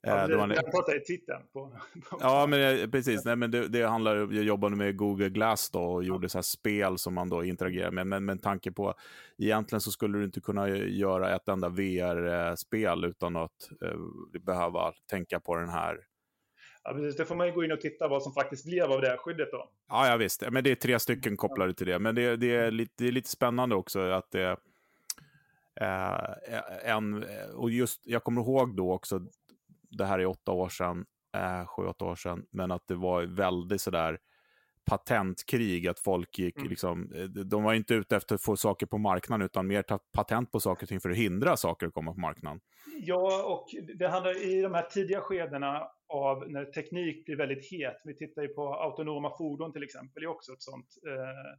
[0.06, 1.42] Ja, det, det, jag pratar i titeln.
[1.52, 1.78] På,
[2.10, 3.24] på, ja, men precis.
[3.24, 6.42] Nej, men det, det handlar, jag jobbade med Google Glass då och gjorde så här
[6.42, 8.06] spel som man då interagerar med.
[8.06, 8.94] Men med tanke på,
[9.38, 13.98] egentligen så skulle du inte kunna göra ett enda VR-spel utan att eh,
[14.40, 16.00] behöva tänka på den här
[16.84, 17.16] Ja, precis.
[17.16, 19.16] Det får man ju gå in och titta vad som faktiskt blev av det här
[19.16, 19.70] skyddet då.
[19.88, 20.42] Ja, ja visst.
[20.50, 21.98] Men det är tre stycken kopplade till det.
[21.98, 24.56] Men det, det, är, lite, det är lite spännande också att det
[25.80, 29.20] eh, en, och just, jag kommer ihåg då också,
[29.90, 33.22] det här är åtta år sedan, eh, sju, åtta år sedan, men att det var
[33.22, 34.18] väldigt sådär
[34.84, 36.70] patentkrig, att folk gick mm.
[36.70, 39.98] liksom, eh, de var inte ute efter att få saker på marknaden, utan mer ta
[40.12, 42.60] patent på saker och ting för att hindra saker att komma på marknaden.
[43.00, 43.66] Ja, och
[43.98, 45.82] det handlar i de här tidiga skedena
[46.14, 47.96] av när teknik blir väldigt het.
[48.04, 51.58] Vi tittar ju på autonoma fordon till exempel, det är också ett sånt eh,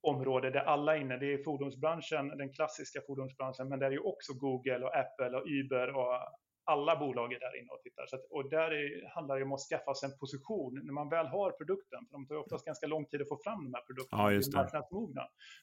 [0.00, 1.16] område där alla är inne.
[1.16, 5.46] Det är fordonsbranschen, den klassiska fordonsbranschen, men det är ju också Google och Apple och
[5.46, 6.20] Uber och
[6.64, 8.06] alla bolag är där inne och tittar.
[8.06, 11.08] Så att, och där är, handlar det om att skaffa sig en position när man
[11.08, 12.06] väl har produkten.
[12.06, 14.22] För de tar oftast ganska lång tid att få fram de här produkterna.
[14.22, 14.60] Ja, just det.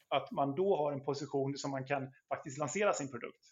[0.08, 3.44] Att man då har en position som man kan faktiskt lansera sin produkt.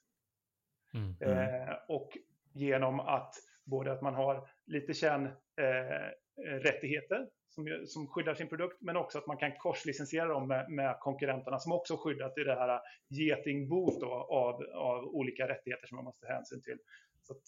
[0.95, 1.69] Mm, mm.
[1.69, 2.19] Eh, och
[2.53, 3.35] genom att
[3.66, 9.26] både att man har lite kärnrättigheter eh, som, som skyddar sin produkt, men också att
[9.26, 14.02] man kan korslicensiera dem med, med konkurrenterna som också skyddat i det här eh, getingboet
[14.02, 16.79] av, av olika rättigheter som man måste hänsyn till.
[17.22, 17.42] Så att,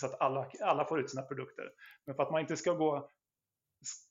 [0.00, 1.70] så att alla, alla får ut sina produkter.
[2.04, 3.10] Men för att man inte ska gå,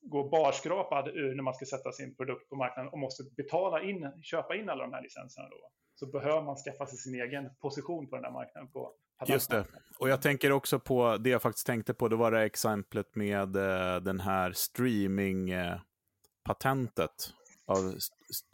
[0.02, 4.12] gå barskrapad ur när man ska sätta sin produkt på marknaden och måste betala in,
[4.24, 8.10] köpa in alla de här licenserna då, så behöver man skaffa sig sin egen position
[8.10, 8.72] på den här marknaden.
[8.72, 8.96] På
[9.28, 9.66] Just det.
[9.98, 13.56] Och jag tänker också på, det jag faktiskt tänkte på, det var det exemplet med
[13.56, 17.34] uh, den här streaming-patentet.
[17.66, 17.96] Av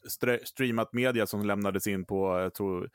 [0.06, 2.90] st streamat media som lämnades in på, jag tror,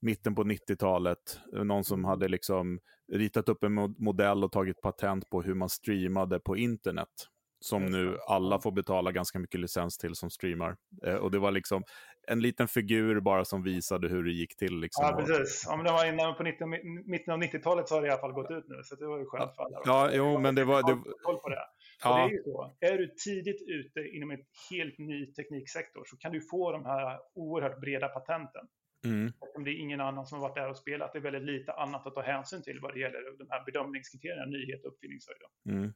[0.00, 1.40] mitten på 90-talet.
[1.52, 2.80] Någon som hade liksom
[3.12, 7.28] ritat upp en modell och tagit patent på hur man streamade på internet.
[7.60, 10.76] Som nu alla får betala ganska mycket licens till som streamar.
[11.06, 11.84] Eh, och det var liksom
[12.26, 14.80] en liten figur bara som visade hur det gick till.
[14.80, 15.04] Liksom.
[15.04, 15.64] Ja, precis.
[15.68, 16.66] Ja, men det var innan på 90,
[17.06, 18.80] mitten av 90-talet så har det i alla fall gått ut nu.
[18.84, 19.80] Så det var ju skönt för alla.
[19.84, 20.82] Ja, jo, men det var...
[20.82, 21.02] Det...
[21.22, 21.66] Koll på det.
[22.04, 22.16] Ja.
[22.16, 22.76] det är ju så.
[22.80, 27.18] Är du tidigt ute inom en helt ny tekniksektor så kan du få de här
[27.34, 28.66] oerhört breda patenten.
[29.04, 29.32] Mm.
[29.56, 31.72] Om det är ingen annan som har varit där och spelat, det är väldigt lite
[31.72, 35.38] annat att ta hänsyn till vad det gäller de här bedömningskriterierna, nyhet och uppfinningshöjd.
[35.68, 35.92] Mm.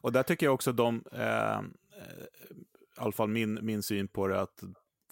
[0.00, 1.60] Och där tycker jag också de, eh,
[2.96, 4.62] i alla fall min, min syn på det, att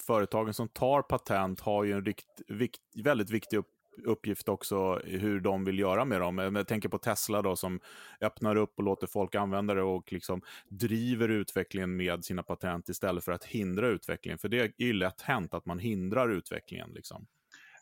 [0.06, 3.68] företagen som tar patent har ju en rikt, vikt, väldigt viktig upp,
[4.04, 6.38] uppgift också hur de vill göra med dem.
[6.38, 7.80] Jag tänker på Tesla då som
[8.20, 13.24] öppnar upp och låter folk använda det och liksom driver utvecklingen med sina patent istället
[13.24, 14.38] för att hindra utvecklingen.
[14.38, 16.90] För det är ju lätt hänt att man hindrar utvecklingen.
[16.94, 17.26] Liksom.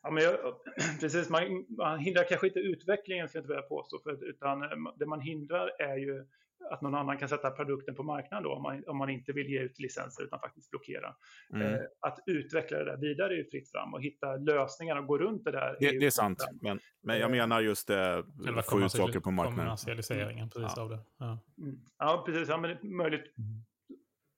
[0.02, 0.36] Ja, men jag,
[1.00, 4.68] precis, man, man, hindrar kanske inte utvecklingen, ska jag inte vilja påstå, för, utan eh,
[4.96, 6.26] det man hindrar är ju
[6.70, 9.46] att någon annan kan sätta produkten på marknaden då, om man, om man inte vill
[9.46, 11.14] ge ut licenser utan faktiskt blockera.
[11.52, 11.74] Mm.
[11.74, 15.18] Eh, att utveckla det där vidare är ju fritt fram och hitta lösningar och gå
[15.18, 15.76] runt det där.
[15.80, 19.20] Det är, det är sant, men, men jag menar just det, Eller få ut saker
[19.20, 19.64] på marknaden.
[19.64, 20.82] Kommersialiseringen, precis ja.
[20.82, 20.98] av det.
[21.18, 21.78] Ja, mm.
[21.98, 22.48] ja precis.
[22.48, 23.64] Ja, men möjligt, mm.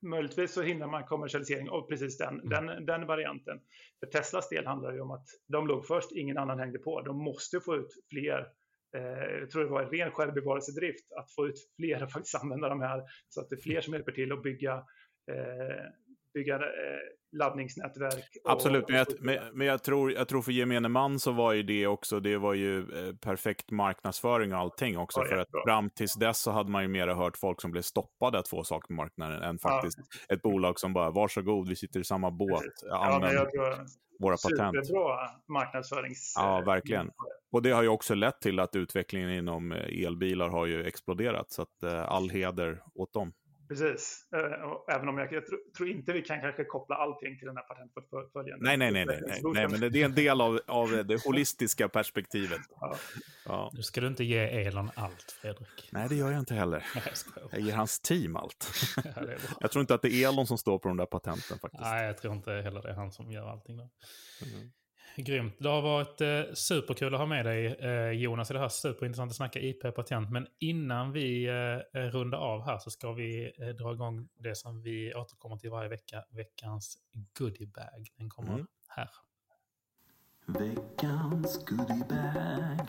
[0.02, 2.48] Möjligtvis så hindrar man kommersialisering av precis den, mm.
[2.48, 3.60] den, den varianten.
[4.00, 7.00] För Teslas del handlar det ju om att de låg först, ingen annan hängde på.
[7.00, 8.46] De måste få ut fler Eh,
[8.96, 12.68] Eh, jag tror det var en ren självbevarelsedrift att få ut fler och faktiskt använda
[12.68, 14.74] de här så att det är fler som hjälper till att bygga,
[15.30, 15.84] eh,
[16.34, 17.00] bygga eh,
[17.36, 18.24] laddningsnätverk.
[18.44, 21.52] Absolut, och, men, jag, men, men jag, tror, jag tror för gemene man så var
[21.52, 25.20] ju det också, det var ju eh, perfekt marknadsföring och allting också.
[25.20, 27.82] Ja, för att fram tills dess så hade man ju mera hört folk som blev
[27.82, 30.34] stoppade att få saker på marknaden än faktiskt ja.
[30.34, 33.76] ett bolag som bara, varsågod, vi sitter i samma båt, använd ja,
[34.20, 34.86] våra patent.
[34.86, 36.32] Superbra marknadsförings...
[36.36, 37.10] Ja, verkligen.
[37.52, 41.50] Och det har ju också lett till att utvecklingen inom eh, elbilar har ju exploderat,
[41.50, 43.32] så att eh, all heder åt dem.
[43.68, 47.46] Precis, eh, även om jag, jag tror, tror, inte vi kan kanske koppla allting till
[47.46, 48.58] den här patentportföljen.
[48.60, 51.88] Nej, nej, nej, nej, nej, nej, men det är en del av, av det holistiska
[51.88, 52.60] perspektivet.
[52.80, 52.96] Ja.
[53.46, 53.70] Ja.
[53.74, 55.88] Nu ska du inte ge Elon allt, Fredrik.
[55.92, 56.86] Nej, det gör jag inte heller.
[57.50, 58.70] Jag ger hans team allt.
[59.04, 59.22] Ja,
[59.60, 61.82] jag tror inte att det är Elon som står på de där patenten faktiskt.
[61.82, 63.76] Nej, jag tror inte heller det är han som gör allting.
[63.76, 63.88] Där.
[64.42, 64.70] Mm.
[65.16, 65.54] Grymt.
[65.58, 68.68] Det har varit eh, superkul att ha med dig eh, Jonas i det här.
[68.68, 70.30] Superintressant att snacka IP-patent.
[70.30, 74.54] Men innan vi eh, eh, rundar av här så ska vi eh, dra igång det
[74.54, 76.24] som vi återkommer till varje vecka.
[76.30, 76.98] Veckans
[77.38, 78.08] goodiebag.
[78.16, 78.66] Den kommer mm.
[78.88, 79.10] här.
[80.46, 82.86] Veckans goodiebag.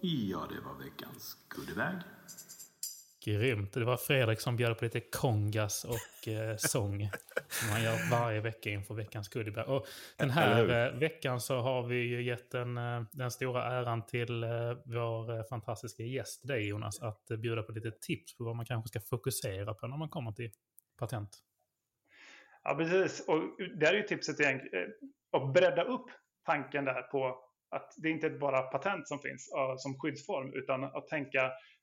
[0.00, 1.94] Ja, det var veckans goodiebag.
[3.26, 3.72] Grymt.
[3.72, 7.10] Det var Fredrik som bjöd på lite kongas och eh, sång.
[7.48, 9.68] Som han gör varje vecka inför veckans goodiebag.
[9.68, 9.86] Och
[10.16, 14.42] den här eh, veckan så har vi ju gett den, eh, den stora äran till
[14.42, 14.50] eh,
[14.84, 18.66] vår eh, fantastiska gäst, dig Jonas, att eh, bjuda på lite tips på vad man
[18.66, 20.50] kanske ska fokusera på när man kommer till
[20.98, 21.30] patent.
[22.62, 23.24] Ja, precis.
[23.28, 23.40] Och
[23.78, 24.88] där är ju tipset egentligen
[25.32, 26.06] att bredda upp
[26.44, 31.08] tanken där på att det inte är bara patent som finns som skyddsform, utan att
[31.08, 31.75] tänka Eh,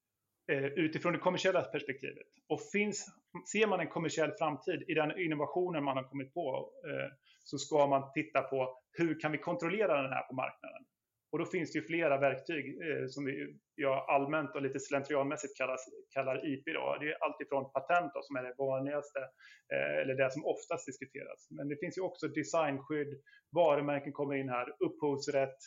[0.51, 2.27] Eh, utifrån det kommersiella perspektivet.
[2.49, 3.05] Och finns,
[3.51, 7.09] ser man en kommersiell framtid i den innovationen man har kommit på eh,
[7.43, 10.83] så ska man titta på hur kan vi kontrollera den här på marknaden?
[11.31, 15.57] Och då finns det ju flera verktyg eh, som vi, jag allmänt och lite slentrianmässigt
[15.57, 15.77] kallar,
[16.13, 16.65] kallar IP.
[16.65, 16.97] Då.
[16.99, 19.19] Det är alltifrån patent då, som är det vanligaste,
[20.01, 21.47] eller det som oftast diskuteras.
[21.51, 25.57] Men det finns ju också designskydd, varumärken kommer in här, upphovsrätt,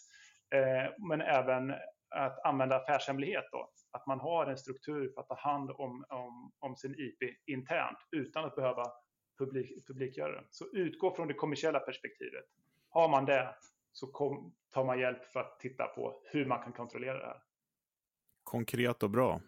[1.09, 1.71] men även
[2.11, 3.45] att använda affärshemlighet.
[3.53, 7.37] Då att man har en struktur för att ta hand om, om, om sin IP
[7.47, 8.93] internt utan att behöva
[9.39, 10.45] publik, publikgöra den.
[10.51, 12.45] Så utgå från det kommersiella perspektivet.
[12.89, 13.55] Har man det
[13.93, 17.43] så kom, tar man hjälp för att titta på hur man kan kontrollera det här.
[18.45, 19.41] Konkret och bra.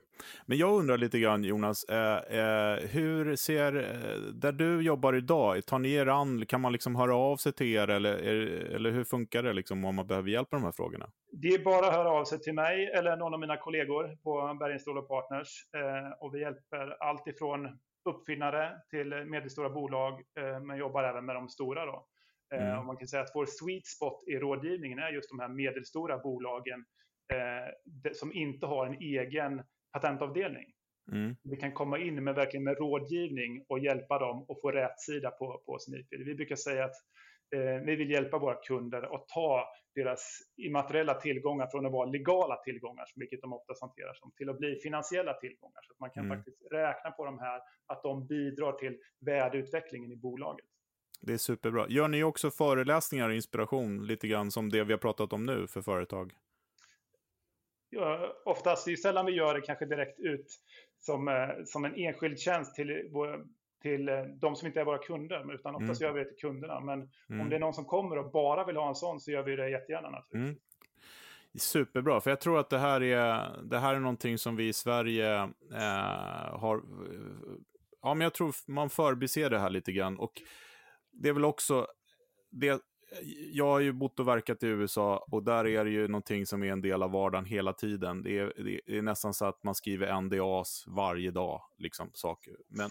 [0.47, 5.67] Men jag undrar lite grann Jonas, eh, eh, hur ser, eh, där du jobbar idag,
[5.67, 8.15] tar ni er an, kan man liksom höra av sig till er eller,
[8.75, 11.11] eller hur funkar det liksom om man behöver hjälp med de här frågorna?
[11.33, 14.57] Det är bara att höra av sig till mig eller någon av mina kollegor på
[14.61, 21.05] Bergenstål Partners eh, och vi hjälper allt ifrån uppfinnare till medelstora bolag eh, men jobbar
[21.05, 22.07] även med de stora då.
[22.55, 22.87] Eh, mm.
[22.87, 26.85] man kan säga att vår sweet spot i rådgivningen är just de här medelstora bolagen
[28.13, 30.73] som inte har en egen patentavdelning.
[31.13, 31.37] Mm.
[31.43, 35.31] Vi kan komma in med, verkligen med rådgivning och hjälpa dem att få rätt sida
[35.31, 36.07] på, på sin IP.
[36.11, 36.95] Vi brukar säga att
[37.55, 42.57] eh, vi vill hjälpa våra kunder att ta deras immateriella tillgångar från att vara legala
[42.57, 45.81] tillgångar, vilket de oftast hanterar som, till att bli finansiella tillgångar.
[45.83, 46.39] Så att man kan mm.
[46.39, 50.67] faktiskt räkna på de här, att de bidrar till värdeutvecklingen i bolaget.
[51.21, 51.87] Det är superbra.
[51.89, 55.67] Gör ni också föreläsningar och inspiration, lite grann som det vi har pratat om nu
[55.67, 56.33] för företag?
[58.45, 60.47] Oftast, det är sällan vi gör det kanske direkt ut
[61.01, 63.11] som, eh, som en enskild tjänst till,
[63.83, 66.09] till eh, de som inte är våra kunder, utan oftast mm.
[66.09, 66.81] gör vi det till kunderna.
[66.81, 67.41] Men mm.
[67.41, 69.57] om det är någon som kommer och bara vill ha en sån så gör vi
[69.57, 70.49] det jättegärna naturligtvis.
[70.49, 70.61] Mm.
[71.55, 74.73] Superbra, för jag tror att det här är, det här är någonting som vi i
[74.73, 75.35] Sverige
[75.73, 76.83] eh, har...
[78.03, 80.19] Ja, men jag tror man förbiser det här lite grann.
[80.19, 80.33] Och
[81.13, 81.87] det är väl också
[82.51, 82.81] det
[83.53, 86.63] jag har ju bott och verkat i USA och där är det ju någonting som
[86.63, 88.23] är en del av vardagen hela tiden.
[88.23, 92.57] Det är, det är nästan så att man skriver NDAs varje dag, liksom saker.
[92.69, 92.91] Men,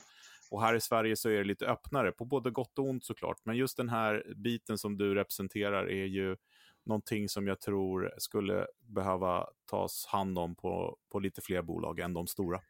[0.51, 3.37] och här i Sverige så är det lite öppnare, på både gott och ont såklart.
[3.43, 6.35] Men just den här biten som du representerar är ju
[6.85, 12.13] någonting som jag tror skulle behöva tas hand om på, på lite fler bolag än
[12.13, 12.61] de stora.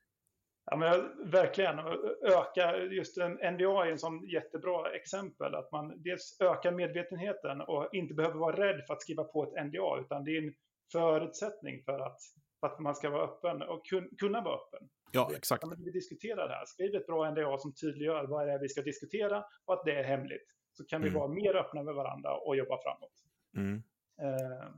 [0.72, 1.80] Ja, men verkligen.
[2.22, 5.56] Öka, just en NDA är en sån jättebra exempel.
[5.56, 9.66] Att man dels ökar medvetenheten och inte behöver vara rädd för att skriva på ett
[9.66, 10.54] NDA, utan det är en
[10.92, 12.20] förutsättning för att,
[12.60, 14.90] för att man ska vara öppen och kun, kunna vara öppen.
[15.12, 15.64] Ja, exakt.
[15.64, 16.66] Ja, vi diskuterar det här.
[16.66, 19.92] Skriv ett bra NDA som tydliggör vad det är vi ska diskutera och att det
[19.92, 20.48] är hemligt.
[20.74, 21.20] Så kan vi mm.
[21.20, 23.14] vara mer öppna med varandra och jobba framåt.
[23.56, 23.84] Mm.
[24.22, 24.70] Eh.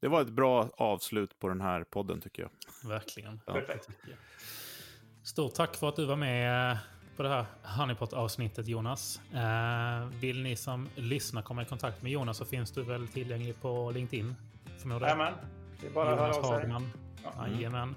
[0.00, 2.50] Det var ett bra avslut på den här podden tycker jag.
[2.90, 3.40] Verkligen.
[3.46, 3.52] Ja.
[3.52, 3.88] Perfekt.
[5.22, 6.78] Stort tack för att du var med
[7.16, 9.20] på det här Honeypot-avsnittet Jonas.
[9.34, 13.60] Eh, vill ni som lyssnar komma i kontakt med Jonas så finns du väl tillgänglig
[13.60, 14.34] på LinkedIn?
[14.84, 15.32] Jajamän,
[15.80, 16.90] det är bara Jonas att höra av sig.
[17.24, 17.48] Ja.
[17.48, 17.94] Jajamän.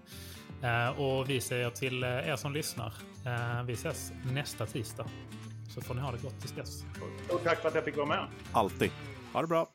[0.62, 2.94] Eh, och vi säger till eh, er som lyssnar,
[3.26, 5.06] eh, vi ses nästa tisdag.
[5.70, 6.84] Så får ni ha det gott tills dess.
[7.30, 8.28] Och tack för att jag fick vara med.
[8.52, 8.92] Alltid.
[9.34, 9.68] Ha det bra.